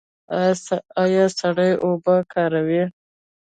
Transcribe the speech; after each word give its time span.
ایا 1.03 1.25
سړې 1.39 1.69
اوبه 1.85 2.15
کاروئ؟ 2.31 2.83